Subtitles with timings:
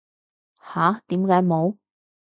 [0.59, 0.99] 吓？
[1.09, 1.77] 點解冇